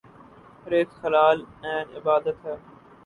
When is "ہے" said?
2.45-2.55